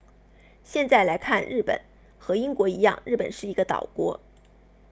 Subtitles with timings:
[0.63, 1.79] 现在来看日本
[2.17, 4.19] 和英国一样日本是一个岛国